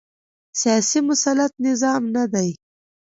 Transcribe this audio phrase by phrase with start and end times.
[0.59, 2.49] سیاسي مسلط نظام نه دی